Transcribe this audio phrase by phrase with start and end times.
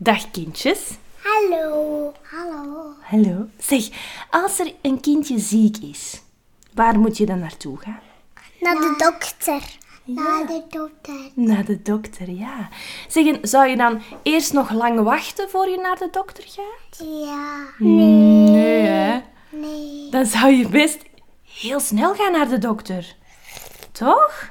[0.00, 0.90] Dag kindjes.
[1.22, 2.12] Hallo.
[2.22, 2.94] Hallo.
[3.00, 3.48] Hallo.
[3.58, 3.88] Zeg,
[4.30, 6.22] als er een kindje ziek is,
[6.74, 8.00] waar moet je dan naartoe gaan?
[8.60, 9.62] Naar de dokter.
[10.04, 11.30] Naar de dokter.
[11.34, 12.68] Naar de dokter, ja.
[13.08, 17.08] Zeg, en zou je dan eerst nog lang wachten voor je naar de dokter gaat?
[17.08, 17.64] Ja.
[17.78, 19.20] Nee, hè?
[19.50, 20.10] Nee.
[20.10, 20.98] Dan zou je best
[21.60, 23.16] heel snel gaan naar de dokter.
[23.92, 24.50] Toch?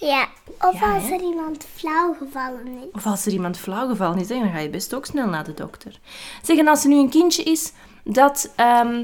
[0.00, 0.26] Ja.
[0.60, 1.14] Of Ja, als hè?
[1.14, 2.84] er iemand flauw gevallen is.
[2.92, 5.54] Of als er iemand flauwgevallen is, hè, dan ga je best ook snel naar de
[5.54, 5.98] dokter.
[6.42, 7.72] Zeg, en als er nu een kindje is
[8.04, 9.02] dat ehm,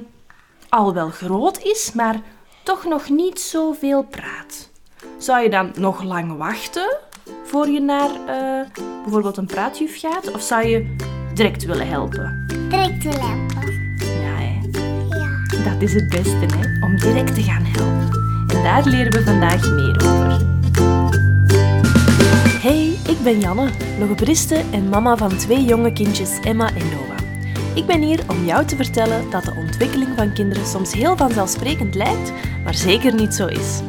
[0.69, 2.21] al wel groot is, maar
[2.63, 4.71] toch nog niet zoveel praat.
[5.19, 6.97] Zou je dan nog lang wachten
[7.45, 8.69] voor je naar eh,
[9.03, 10.33] bijvoorbeeld een praatjuf gaat?
[10.33, 10.97] Of zou je
[11.35, 12.45] direct willen helpen?
[12.69, 13.73] Direct te lampen.
[13.99, 14.61] Ja, hè?
[15.19, 15.71] Ja.
[15.71, 16.85] dat is het beste, hè?
[16.85, 18.21] om direct te gaan helpen.
[18.57, 20.54] En daar leren we vandaag meer over.
[22.65, 27.19] Hey, ik ben Janne, logopediste en mama van twee jonge kindjes Emma en Noah.
[27.75, 31.95] Ik ben hier om jou te vertellen dat de ontwikkeling van kinderen soms heel vanzelfsprekend
[31.95, 33.81] lijkt, maar zeker niet zo is.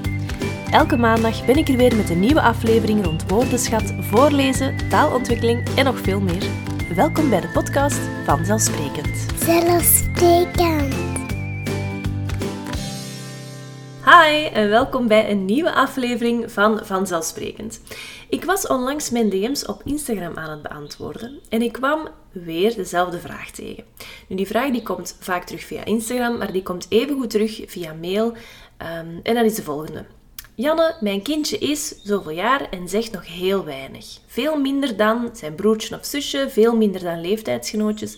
[0.71, 5.85] Elke maandag ben ik er weer met een nieuwe aflevering rond woordenschat, voorlezen, taalontwikkeling en
[5.85, 6.43] nog veel meer.
[6.95, 9.25] Welkom bij de podcast Vanzelfsprekend.
[9.43, 11.24] Zelfsprekend.
[14.05, 17.81] Hi en welkom bij een nieuwe aflevering van Vanzelfsprekend.
[18.29, 23.19] Ik was onlangs mijn DM's op Instagram aan het beantwoorden en ik kwam weer dezelfde
[23.19, 23.83] vraag tegen.
[24.27, 27.93] Nu, die vraag die komt vaak terug via Instagram, maar die komt evengoed terug via
[27.93, 28.33] mail
[28.77, 30.05] ehm, en dat is de volgende.
[30.55, 34.05] Janne, mijn kindje is zoveel jaar en zegt nog heel weinig.
[34.27, 38.17] Veel minder dan zijn broertje of zusje, veel minder dan leeftijdsgenootjes.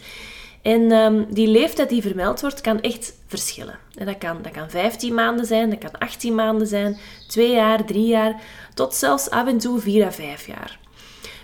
[0.61, 3.80] En ehm, die leeftijd die vermeld wordt, kan echt verschillen.
[3.95, 7.86] En dat, kan, dat kan 15 maanden zijn, dat kan 18 maanden zijn, 2 jaar,
[7.86, 8.41] 3 jaar,
[8.73, 10.80] tot zelfs af en toe 4 à 5 jaar.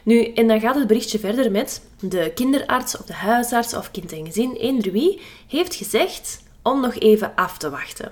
[0.03, 4.11] Nu, en dan gaat het berichtje verder met de kinderarts of de huisarts of kind
[4.11, 8.11] en gezin, eender heeft gezegd om nog even af te wachten.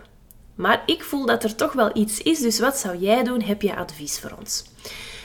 [0.56, 3.42] Maar ik voel dat er toch wel iets is, dus wat zou jij doen?
[3.42, 4.64] Heb je advies voor ons?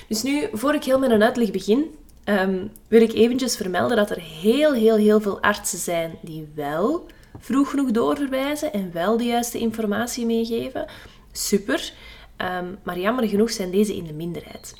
[0.08, 1.94] Dus nu, voor ik heel met een uitleg begin,
[2.26, 7.06] ehm, wil ik eventjes vermelden dat er heel, heel, heel veel artsen zijn die wel
[7.38, 10.86] vroeg genoeg doorverwijzen en wel de juiste informatie meegeven.
[11.32, 11.92] Super.
[12.36, 14.74] Ehm, maar jammer genoeg zijn deze in de minderheid.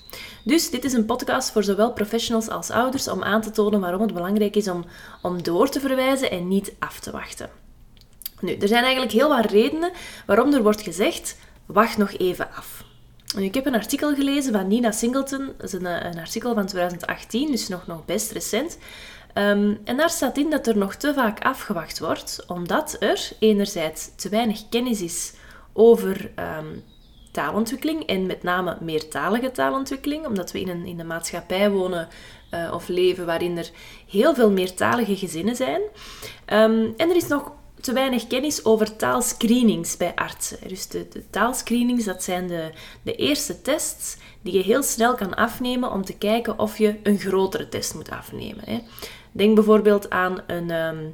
[0.44, 4.00] Dus dit is een podcast voor zowel professionals als ouders om aan te tonen waarom
[4.00, 4.84] het belangrijk is om,
[5.22, 7.50] om door te verwijzen en niet af te wachten.
[8.40, 9.92] Nu, er zijn eigenlijk heel wat redenen
[10.26, 11.36] waarom er wordt gezegd:
[11.66, 12.84] wacht nog even af.
[13.44, 16.66] Ik heb een artikel gelezen van Nina Singleton, dat is een, eh, een artikel van
[16.66, 18.78] 2018, dus nog, nog best recent.
[19.32, 24.10] Ehm, en daar staat in dat er nog te vaak afgewacht wordt, omdat er enerzijds
[24.14, 25.32] te weinig kennis is
[25.72, 26.66] over ehm,
[27.32, 32.08] taalontwikkeling en met name meertalige taalontwikkeling, omdat we in een, in maatschappij wonen
[32.50, 33.70] eh, of leven waarin er
[34.10, 35.80] heel veel meertalige gezinnen zijn.
[36.44, 40.58] Ehm, en er is nog te weinig kennis over taalscreenings bij artsen.
[40.68, 42.70] Dus de, taalscreenings, dat zijn de,
[43.02, 47.18] de eerste tests die je heel snel kan afnemen om te kijken of je een
[47.18, 48.64] grotere test moet afnemen.
[48.64, 48.80] Hè.
[49.32, 51.04] Denk bijvoorbeeld aan een, ehm,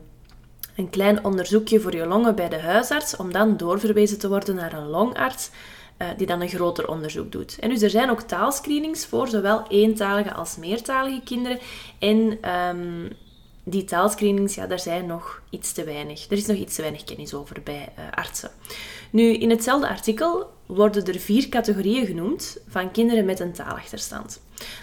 [0.77, 4.73] een klein onderzoekje voor je longen bij de huisarts, om dan doorverwezen te worden naar
[4.73, 5.51] een longarts,
[5.97, 7.57] eh, die dan een groter onderzoek doet.
[7.61, 11.59] En dus er zijn ook taalscreenings voor zowel eentalige als meertalige kinderen.
[11.99, 12.39] En
[13.65, 16.27] die taalscreenings, ja, daar zijn nog iets te weinig.
[16.31, 18.51] Er is nog iets te weinig kennis over bij eh, artsen.
[19.11, 24.41] Nu, in hetzelfde artikel worden er vier categorieën genoemd van kinderen met een taalachterstand.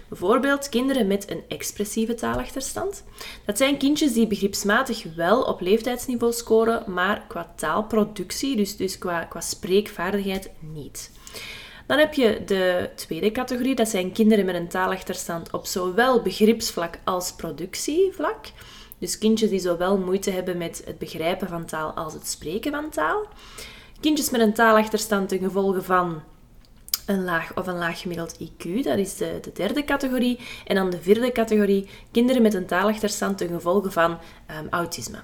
[0.08, 3.04] Bijvoorbeeld kinderen met een expressieve taalachterstand.
[3.46, 9.24] Dat zijn kindjes die begripsmatig wel op leeftijdsniveau scoren, maar qua taalproductie, dus, dus qua,
[9.24, 11.12] qua spreekvaardigheid, niet.
[11.90, 17.00] Dan heb je de tweede categorie, dat zijn kinderen met een taalachterstand op zowel begripsvlak
[17.04, 18.46] als productievlak.
[18.98, 22.90] Dus kindjes die zowel moeite hebben met het begrijpen van taal als het spreken van
[22.90, 23.28] taal.
[24.00, 26.22] Kindjes met een taalachterstand ten gevolge van
[27.06, 30.40] een laag of een laag gemiddeld IQ, dat is de, de derde categorie.
[30.66, 35.20] En dan de vierde categorie, kinderen met een taalachterstand ten gevolge van ehm, autisme.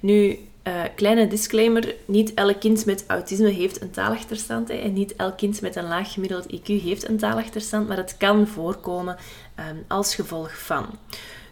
[0.00, 4.68] Nu, eh, kleine disclaimer, niet elk kind met autisme heeft een taalachterstand.
[4.68, 8.16] Hè, en niet elk kind met een laag gemiddeld IQ heeft een taalachterstand, maar het
[8.16, 9.16] kan voorkomen
[9.54, 10.86] ehm, als gevolg van.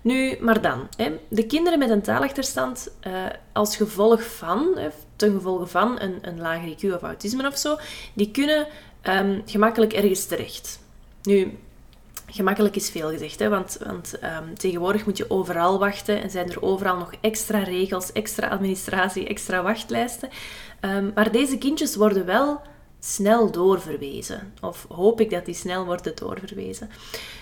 [0.02, 3.12] Nu, maar dan, hè, de kinderen met een taalachterstand eh,
[3.52, 7.76] als gevolg van, hè, ten gevolge van een, een lager IQ of autisme of zo,
[8.12, 8.66] die kunnen
[9.00, 10.78] ehm, gemakkelijk ergens terecht.
[11.22, 11.58] Nu,
[12.30, 16.50] gemakkelijk is veel gezegd, hè, want, want ehm, tegenwoordig moet je overal wachten en zijn
[16.50, 20.28] er overal nog extra regels, extra administratie, extra wachtlijsten.
[20.80, 22.60] Ehm, maar deze kindjes worden wel
[23.00, 24.52] snel doorverwezen.
[24.60, 26.90] Of hoop ik dat die snel worden doorverwezen.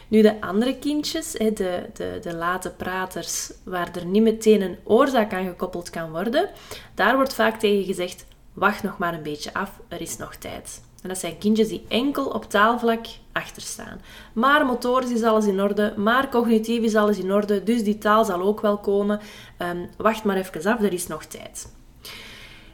[0.08, 5.32] Nu, de andere kindjes, de, de, de late praters, waar er niet meteen een oorzaak
[5.32, 6.50] aan gekoppeld kan worden,
[6.94, 10.80] daar wordt vaak tegen gezegd, wacht nog maar een beetje af, er is nog tijd.
[11.02, 14.00] Dat zijn kindjes die enkel op taalvlak achterstaan.
[14.32, 18.24] Maar motorisch is alles in orde, maar cognitief is alles in orde, dus die taal
[18.24, 19.20] zal ook wel komen.
[19.56, 21.74] Ehm, wacht maar even af, er is nog tijd.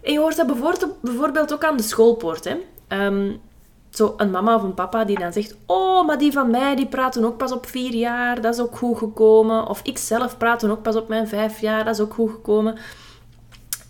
[0.02, 0.46] En je hoort dat
[1.00, 2.44] bijvoorbeeld ook aan de schoolpoort.
[2.44, 2.56] Hè?
[3.06, 3.40] Um,
[3.90, 6.86] zo een mama of een papa die dan zegt: Oh, maar die van mij die
[6.86, 9.66] praten ook pas op vier jaar, dat is ook goed gekomen.
[9.66, 12.78] Of ik zelf praat ook pas op mijn vijf jaar, dat is ook goed gekomen.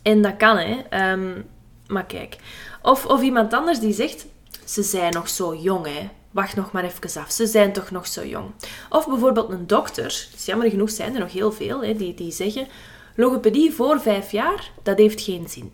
[0.02, 0.82] En dat kan, hè.
[0.88, 1.42] Ehm,
[1.86, 2.36] maar kijk.
[2.82, 4.26] Of, of iemand anders die zegt:
[4.64, 6.08] Ze zijn nog zo jong, hè.
[6.30, 8.50] Wacht nog maar even af, ze zijn toch nog zo jong.
[8.90, 12.32] Of bijvoorbeeld een dokter, dus jammer genoeg zijn er nog heel veel, hè, die, die
[12.32, 12.66] zeggen:
[13.16, 15.72] Logopedie voor vijf jaar, dat heeft geen zin.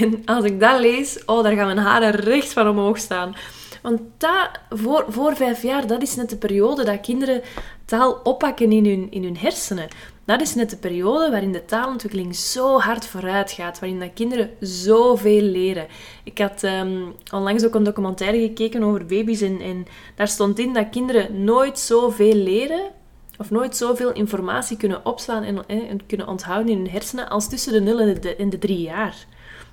[0.00, 3.36] En als ik dat lees, oh, daar gaan mijn haren recht van omhoog staan.
[3.82, 7.42] Want dat, voor, voor vijf jaar, dat is net de periode dat kinderen
[7.84, 9.88] taal oppakken in hun, in hun hersenen.
[10.26, 14.50] Dat is net de periode waarin de taalontwikkeling zo hard vooruit gaat, waarin dat kinderen
[14.60, 15.86] zoveel leren.
[16.24, 20.72] Ik had um, onlangs ook een documentaire gekeken over baby's en, en daar stond in
[20.72, 22.90] dat kinderen nooit zoveel leren
[23.38, 27.72] of nooit zoveel informatie kunnen opslaan en, en, kunnen onthouden in hun hersenen als tussen
[27.72, 29.26] de 0 en de, en de 3 jaar.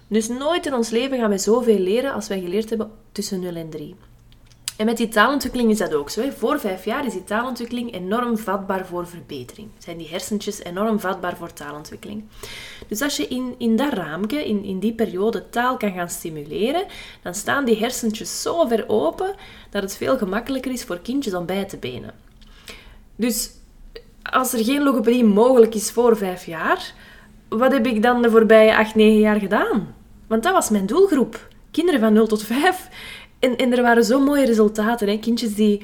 [0.07, 3.55] Dus nooit in ons leven gaan wij zoveel leren als wij geleerd hebben tussen 0
[3.55, 3.95] en 3.
[4.77, 6.21] En met die taalontwikkeling is dat ook zo.
[6.21, 6.31] Hè.
[6.31, 9.69] Voor vijf jaar is die taalontwikkeling enorm vatbaar voor verbetering.
[9.77, 12.23] Zijn die hersentjes enorm vatbaar voor taalontwikkeling.
[12.87, 16.85] Dus als je in, in dat raamje, in, in die periode, taal kan gaan stimuleren,
[17.21, 19.35] dan staan die hersentjes zo ver open
[19.69, 22.13] dat het veel gemakkelijker is voor kindjes om bij te benen.
[23.15, 23.51] Dus
[24.21, 26.93] als er geen logopedie mogelijk is voor vijf jaar,
[27.49, 29.95] wat heb ik dan de voorbije acht, negen jaar gedaan?
[30.27, 31.47] Want dat was mijn doelgroep.
[31.71, 32.89] Kinderen van 0 tot 5.
[33.41, 35.07] En, er waren zo mooie resultaten.
[35.07, 35.17] Hè?
[35.17, 35.81] Kindjes die,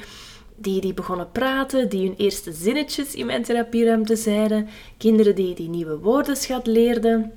[0.55, 4.67] die, die begonnen praten, die hun eerste zinnetjes in mijn therapieruimte zeiden.
[4.97, 7.31] Kinderen die, die nieuwe woordenschat leerden.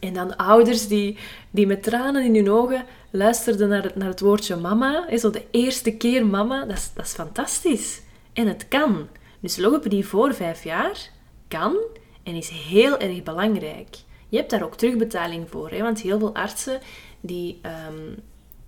[0.00, 1.18] En dan ouders die,
[1.50, 5.16] die met tranen in hun ogen luisterden naar het, naar het woordje mama.
[5.16, 8.02] Zo de eerste keer mama, dat is, dat is fantastisch.
[8.32, 9.08] En het kan.
[9.40, 11.10] Dus logopedie voor vijf jaar
[11.48, 11.76] kan
[12.22, 13.96] en is heel erg belangrijk.
[14.28, 15.70] Je hebt daar ook terugbetaling voor.
[15.70, 15.82] Hè?
[15.82, 16.80] Want heel veel artsen
[17.20, 18.16] die, um,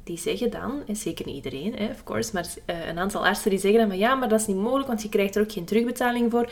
[0.09, 3.51] die zeggen dan, en zeker niet iedereen, hè, of course, maar uh, een aantal artsen
[3.51, 5.53] die zeggen dan van ja, maar dat is niet mogelijk, want je krijgt er ook
[5.53, 6.51] geen terugbetaling voor.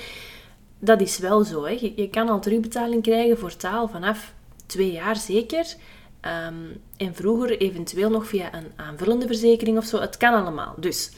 [0.78, 1.64] Dat is wel zo.
[1.64, 1.78] Hè?
[1.96, 4.32] Je, kan al terugbetaling krijgen voor taal vanaf
[4.66, 5.66] twee jaar zeker.
[6.46, 10.00] Um, en vroeger eventueel nog via een aanvullende verzekering of zo.
[10.00, 10.74] Het kan allemaal.
[10.76, 11.10] Dus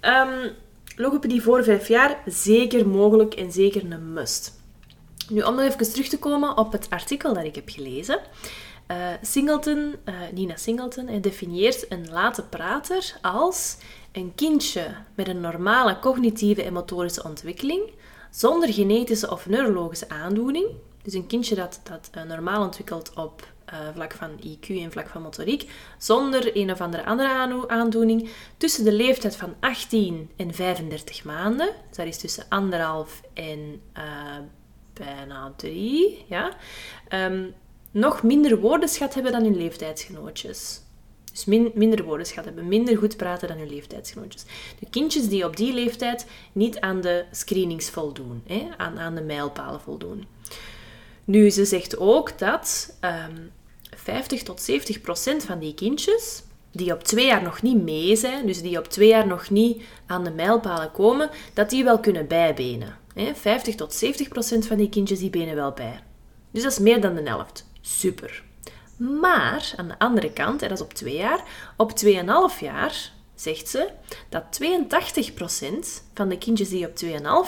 [0.00, 0.50] um,
[0.96, 4.60] logopedie voor vijf jaar, zeker mogelijk en zeker een must.
[5.28, 8.18] Nu, om nog even terug te komen op het artikel dat ik heb gelezen.
[8.90, 13.76] Uh, Singleton, uh, Nina Singleton, definieert een late prater als
[14.12, 17.90] een kindje met een normale cognitieve en motorische ontwikkeling,
[18.30, 20.66] zonder genetische of neurologische aandoening.
[21.02, 23.50] Dus een kindje dat, dat uh, normaal ontwikkelt op
[23.94, 28.92] vlak van IQ en vlak van motoriek, zonder een of andere andere aandoening, tussen de
[28.92, 31.70] leeftijd van 18 en 35 maanden.
[31.88, 33.80] Dus dat is tussen anderhalf en
[34.92, 36.56] bijna drie, ja,
[37.08, 37.54] um,
[37.92, 40.80] nog minder woordenschat hebben dan hun leeftijdsgenootjes.
[41.32, 41.44] Dus
[41.74, 44.44] minder woordenschat hebben, minder goed praten dan hun leeftijdsgenootjes.
[44.78, 49.22] De kindjes die op die leeftijd niet aan de screenings voldoen, hè, aan, aan de
[49.22, 50.26] mijlpalen voldoen.
[51.24, 53.36] Nu, ze zegt ook dat um, ehm,
[53.96, 58.46] 50 tot 70 procent van die kindjes die op twee jaar nog niet mee zijn,
[58.46, 62.26] dus die op twee jaar nog niet aan de mijlpalen komen, dat die wel kunnen
[62.26, 62.96] bijbenen.
[63.34, 66.02] 50 tot 70 procent van die kindjes die benen wel bij.
[66.50, 67.70] Dus dat is meer dan de helft.
[67.82, 68.42] Super.
[68.96, 71.44] Maar aan de andere kant, en dat is op twee jaar,
[71.76, 73.88] op 2,5 jaar zegt ze
[74.28, 76.92] dat 82% van de kindjes die op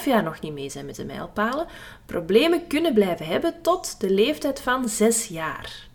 [0.01, 1.67] 2,5 jaar nog niet mee zijn met de mijlpalen,
[2.07, 5.89] problemen kunnen blijven hebben tot de leeftijd van 6 jaar.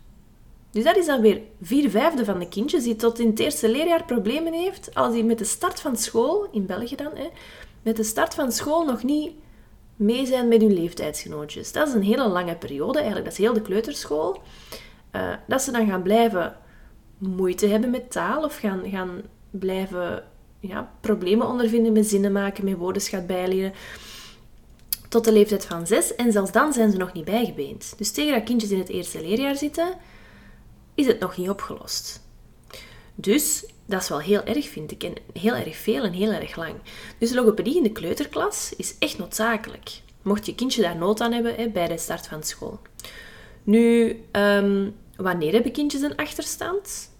[0.70, 3.68] Dus dat is dan weer vier vijfde van de kindjes die tot in het eerste
[3.68, 7.28] leerjaar problemen heeft, als die met de start van school, in België dan, hè,
[7.82, 9.32] met de start van school nog niet
[10.00, 11.72] mee zijn met hun leeftijdsgenootjes.
[11.72, 14.42] Dat is een hele lange periode, eigenlijk dat is heel de kleuterschool.
[15.12, 16.56] Uh, dat ze dan gaan blijven
[17.18, 20.24] moeite hebben met taal of gaan, gaan blijven
[20.60, 23.72] ja, problemen ondervinden met zinnen maken, met woordenschat bijleren.
[25.08, 26.14] Tot de leeftijd van zes.
[26.14, 27.94] En zelfs dan zijn ze nog niet bijgebeend.
[27.96, 29.94] Dus tegen dat kindjes in het eerste leerjaar zitten,
[30.94, 32.28] is het nog niet opgelost.
[33.14, 35.02] Dus dat is wel heel erg, vind ik.
[35.02, 36.74] En heel erg veel en heel erg lang.
[37.18, 40.00] Dus logopedie in de kleuterklas is echt noodzakelijk.
[40.22, 42.80] Mocht je kindje daar nood aan hebben hè, bij de start van school.
[43.62, 47.10] Nu, um, wanneer hebben kindjes een achterstand?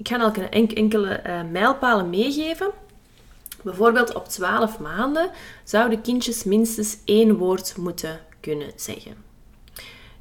[0.00, 2.70] ik ga elke enkele uh, mijlpalen meegeven.
[3.62, 5.30] Bijvoorbeeld op 12 maanden
[5.64, 9.14] zouden kindjes minstens één woord moeten kunnen zeggen.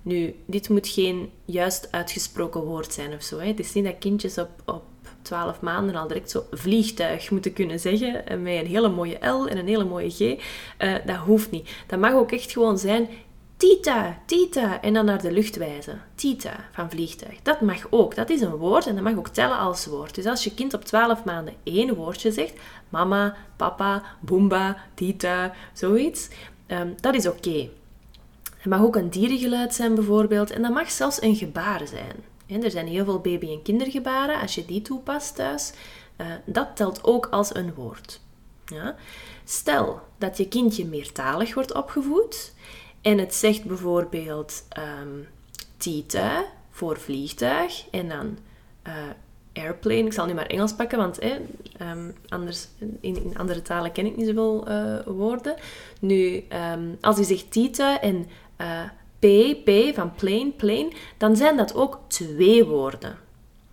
[0.01, 3.37] Nu, dit moet geen juist uitgesproken woord zijn of zo.
[3.39, 3.47] Hè.
[3.47, 4.83] Het is niet dat kindjes op, op
[5.21, 8.27] 12 maanden al direct zo vliegtuig moeten kunnen zeggen.
[8.27, 10.19] Eh, met een hele mooie L en een hele mooie G.
[10.19, 10.35] Uh,
[11.05, 11.69] dat hoeft niet.
[11.87, 13.09] Dat mag ook echt gewoon zijn
[13.57, 14.81] Tita, Tita.
[14.81, 16.01] En dan naar de lucht wijzen.
[16.15, 17.41] Tita, van vliegtuig.
[17.41, 18.15] Dat mag ook.
[18.15, 20.15] Dat is een woord en dat mag ook tellen als woord.
[20.15, 22.53] Dus als je kind op 12 maanden één woordje zegt,
[22.89, 26.27] mama, papa, boomba, tita, zoiets,
[26.67, 27.69] um, dat is oké.
[28.57, 30.51] Het mag ook een dierengeluid zijn bijvoorbeeld.
[30.51, 32.15] En dat mag zelfs een gebaar zijn.
[32.49, 34.39] Er zijn heel veel baby- en kindergebaren.
[34.39, 35.73] Als je die toepast thuis,
[36.17, 38.21] uh, dat telt ook als een woord.
[39.43, 42.53] Stel dat je kindje meertalig wordt opgevoed
[43.01, 44.63] en het zegt bijvoorbeeld
[45.01, 45.27] um,
[45.77, 48.37] tita voor vliegtuig en dan
[48.87, 48.93] uh,
[49.53, 50.05] airplane.
[50.05, 54.15] Ik zal nu maar Engels pakken, want um, anders, in, in, andere talen ken ik
[54.15, 55.55] niet zoveel uh, woorden.
[55.99, 58.27] Nu, um, als hij zegt tita en
[59.19, 63.17] uh, P, P van plane, plane, dan zijn dat ook twee woorden.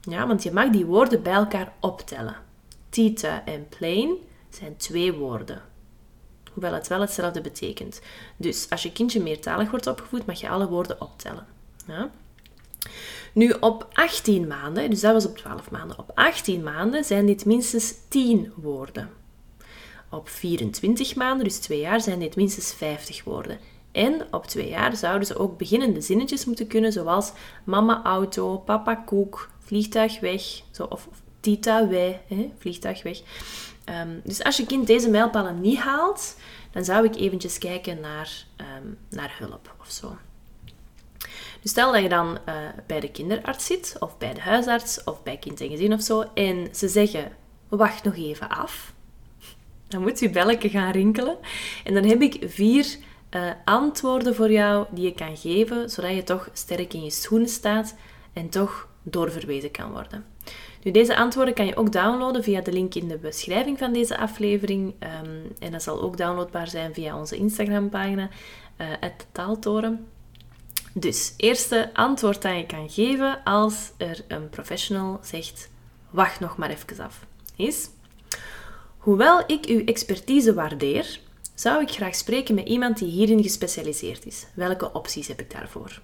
[0.00, 2.36] Ja, want je mag die woorden bij elkaar optellen.
[2.88, 4.16] Tita en plane
[4.50, 5.62] zijn twee woorden.
[6.52, 8.00] Hoewel het wel hetzelfde betekent.
[8.36, 11.46] Dus als je kindje meertalig wordt opgevoed, mag je alle woorden optellen.
[11.86, 12.10] Ja?
[13.32, 17.44] Nu op 18 maanden, dus dat was op 12 maanden, op 18 maanden zijn dit
[17.44, 19.10] minstens 10 woorden.
[20.10, 23.58] Op 24 maanden, dus 2 jaar, zijn dit minstens 50 woorden.
[23.96, 27.32] En op 2 jaar zouden ze ook beginnende zinnetjes moeten kunnen, zoals
[27.64, 31.08] mama auto, papa koek, vliegtuig weg, zo, of,
[31.40, 33.20] tita wij, hè, vliegtuig weg.
[34.02, 36.36] Um, dus als je kind deze mijlpalen niet haalt,
[36.70, 40.16] dan zou ik eventjes kijken naar, um, naar hulp of zo.
[41.60, 42.54] Dus stel dat je dan uh,
[42.86, 46.24] bij de kinderarts zit, of bij de huisarts, of bij kind en gezin of zo,
[46.34, 47.32] en ze zeggen,
[47.68, 48.92] wacht nog even af.
[49.88, 51.36] Dan moet je belletje gaan rinkelen.
[51.84, 52.98] En dan heb ik vier
[53.36, 57.48] uh, antwoorden voor jou die je kan geven, zodat je toch sterk in je schoenen
[57.48, 57.94] staat
[58.32, 60.24] en toch doorverwezen kan worden.
[60.82, 64.18] Nu, deze antwoorden kan je ook downloaden via de link in de beschrijving van deze
[64.18, 64.94] aflevering.
[65.22, 68.28] Um, en dat zal ook downloadbaar zijn via onze Instagram-pagina,
[68.80, 68.86] uh,
[69.32, 70.06] Taaltoren.
[70.92, 75.70] Dus, eerste antwoord dat je kan geven als er een professional zegt:
[76.10, 77.26] wacht nog maar even af,
[77.56, 77.88] is:
[78.98, 81.20] Hoewel ik uw expertise waardeer,
[81.56, 84.46] zou ik graag spreken met iemand die hierin gespecialiseerd is.
[84.54, 86.00] Welke opties heb ik daarvoor?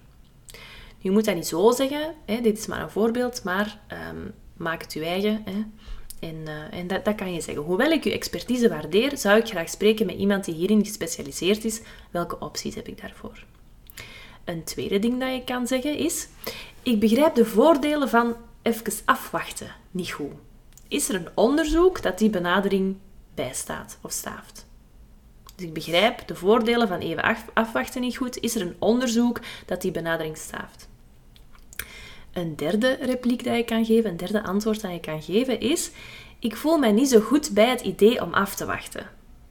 [0.97, 3.79] Je moet dat niet zo zeggen, hè, dit is maar een voorbeeld, maar
[4.11, 5.43] um, maak het je eigen.
[5.45, 5.63] Hè.
[6.27, 7.63] En, uh, en dat, dat, kan je zeggen.
[7.63, 11.81] Hoewel ik uw expertise waardeer, zou ik graag spreken met iemand die hierin gespecialiseerd is.
[12.11, 13.43] Welke opties heb ik daarvoor?
[14.43, 16.27] Een tweede ding dat je kan zeggen is:
[16.83, 20.31] Ik begrijp de voordelen van even afwachten niet goed.
[20.87, 22.97] Is er een onderzoek dat die benadering
[23.33, 24.65] bijstaat of staaft?
[25.63, 28.39] Ik begrijp de voordelen van even afwachten niet goed.
[28.39, 30.87] Is er een onderzoek dat die benadering staaft?
[32.33, 35.91] Een derde repliek dat je kan geven, een derde antwoord dat je kan geven is:
[36.39, 39.09] Ik voel mij niet zo goed bij het idee om af te wachten.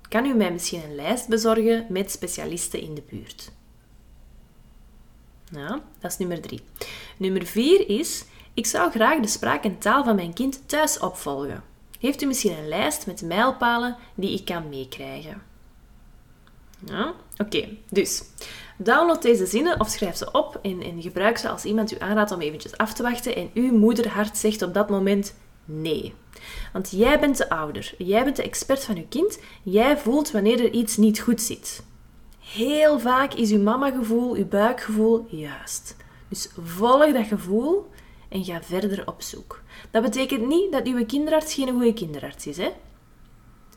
[0.09, 3.52] Kan u mij misschien een lijst bezorgen met specialisten in de buurt?
[5.50, 6.61] Ja, dat is nummer drie.
[7.16, 11.62] Nummer vier is: Ik zou graag de spraak en taal van mijn kind thuis opvolgen.
[12.00, 15.42] Heeft u misschien een lijst met mijlpalen die ik kan meekrijgen?
[16.84, 17.68] Ja, oké.
[17.90, 18.22] Dus
[18.76, 22.30] download deze zinnen of schrijf ze op en, en gebruik ze als iemand u aanraadt
[22.30, 25.34] om eventjes af te wachten en uw moederhart zegt op dat moment
[25.64, 26.14] nee.
[26.72, 30.60] Want jij bent de ouder, jij bent de expert van uw kind, jij voelt wanneer
[30.60, 31.84] er iets niet goed zit.
[32.38, 35.96] Heel vaak is uw mamagevoel, uw buikgevoel juist.
[36.28, 37.90] Dus volg dat gevoel
[38.28, 39.62] en ga verder op zoek.
[39.90, 42.70] Dat betekent niet dat uw kinderarts geen goede kinderarts is, hè?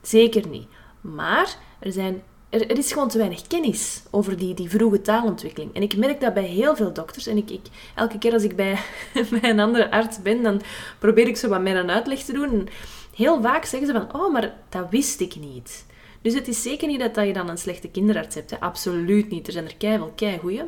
[0.01, 0.67] Zeker niet.
[1.01, 5.73] Maar er zijn er, er, is gewoon te weinig kennis over die, die vroege taalontwikkeling.
[5.73, 7.27] En ik merk dat bij heel veel dokters.
[7.27, 8.79] En ik, ik, elke keer als ik bij,
[9.39, 10.61] bij een andere arts ben, dan
[10.99, 12.49] probeer ik zo wat meer een uitleg te doen.
[12.51, 12.67] En
[13.15, 15.85] heel vaak zeggen ze van, oh, maar dat wist ik niet.
[16.21, 18.51] Dus het is zeker niet dat, dat je dan een slechte kinderarts hebt.
[18.51, 18.59] Hè.
[18.59, 19.47] Absoluut niet.
[19.47, 20.63] Er zijn er keihard kei goeie.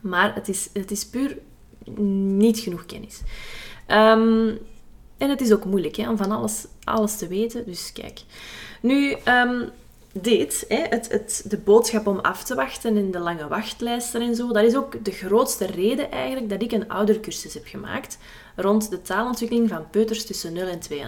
[0.00, 1.38] Maar het is, het is puur
[2.00, 3.20] niet genoeg kennis.
[3.86, 4.54] Ehm,
[5.18, 7.64] en het is ook moeilijk hè, om van alles, alles te weten.
[7.66, 8.20] Dus kijk.
[8.80, 9.70] Nu, um,
[10.20, 14.34] dit, hè, het, het, de boodschap om af te wachten in de lange wachtlijsten en
[14.34, 18.18] zo, dat is ook de grootste reden eigenlijk dat ik een oudercursus heb gemaakt
[18.56, 20.98] rond de taalontwikkeling van peuters tussen 0 en 2,5.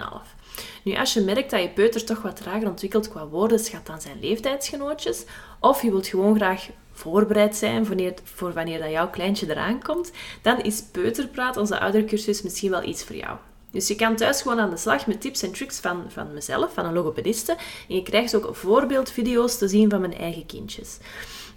[0.84, 4.20] Nu, als je merkt dat je peuter toch wat trager ontwikkelt qua woordenschat dan zijn
[4.20, 5.24] leeftijdsgenootjes,
[5.60, 9.82] of je wilt gewoon graag voorbereid zijn voor wanneer, voor wanneer dat jouw kleintje eraan
[9.82, 10.10] komt,
[10.42, 13.36] dan is Peuterpraat, onze oudercursus, misschien wel iets voor jou.
[13.70, 16.72] Dus je kan thuis gewoon aan de slag met tips en tricks van, van mezelf,
[16.72, 17.56] van een logopediste.
[17.88, 20.98] En je krijgt ook voorbeeldvideo's te zien van mijn eigen kindjes.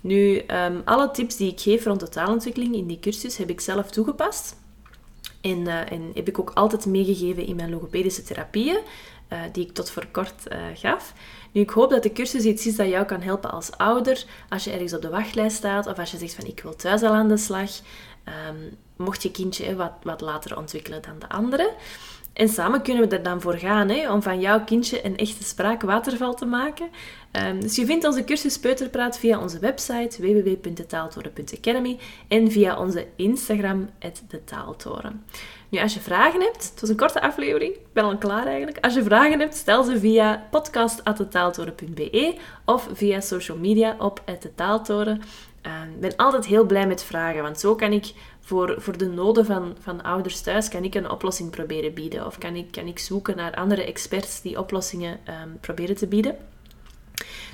[0.01, 3.62] Nu, um, alle tips die ik geef rond de taalontwikkeling in die cursus heb ik
[3.62, 4.55] zelf toegepast.
[5.41, 8.77] En, uh, en heb ik ook altijd meegegeven in mijn logopedische therapieën,
[9.29, 11.13] uh, die ik tot voor kort uh, gaf.
[11.51, 14.63] Nu, ik hoop dat de cursus iets is dat jou kan helpen als ouder, als
[14.63, 17.13] je ergens op de wachtlijst staat, of als je zegt van ik wil thuis al
[17.13, 17.72] aan de slag.
[18.50, 21.72] Um, mocht je kindje wat, wat later ontwikkelen dan de andere.
[22.33, 25.43] En samen kunnen we er dan voor gaan hè, om van jouw kindje een echte
[25.43, 26.89] spraakwaterval te maken.
[27.31, 33.89] Um, dus je vindt onze cursus Peuterpraat via onze website www.detaaltoren.academy en via onze Instagram,
[34.27, 35.25] de Taaltoren.
[35.69, 38.86] Nu, als je vragen hebt, het was een korte aflevering, ik ben al klaar eigenlijk.
[38.86, 45.22] Als je vragen hebt, stel ze via podcast.detaaltoren.be of via social media op de Taaltoren.
[45.62, 49.07] Ehm, ik ben altijd heel blij met vragen, want zo kan ik voor, voor de
[49.07, 52.25] noden van, van ouders thuis kan ik een oplossing proberen bieden.
[52.25, 56.38] Of kan ik, kan ik zoeken naar andere experts die oplossingen um, proberen te bieden.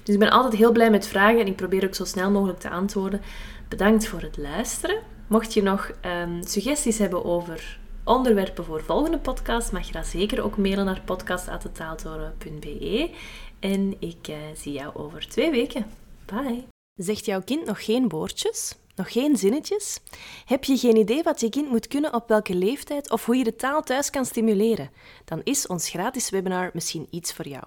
[0.03, 2.59] Dus ik ben altijd heel blij met vragen en ik probeer ook zo snel mogelijk
[2.59, 3.21] te antwoorden.
[3.67, 4.99] Bedankt voor het luisteren.
[5.27, 10.43] Mocht je nog um, suggesties hebben over onderwerpen voor volgende podcast, mag je dat zeker
[10.43, 13.11] ook mailen naar podcast.taaltoren.be.
[13.59, 15.85] En ik uh, zie jou over twee weken.
[16.25, 16.63] Bye!
[16.95, 18.75] Zegt jouw kind nog geen woordjes?
[18.99, 19.99] Nog geen zinnetjes?
[20.45, 23.43] Heb je geen idee wat je kind moet kunnen op welke leeftijd of hoe je
[23.43, 24.91] de taal thuis kan stimuleren?
[25.25, 27.63] Dan is ons gratis webinar misschien iets voor jou.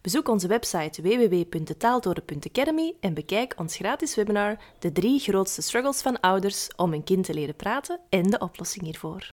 [0.00, 6.68] Bezoek onze website www.taaltoren.academy en bekijk ons gratis webinar De drie grootste struggles van ouders
[6.76, 9.33] om een kind te leren praten en de oplossing hiervoor.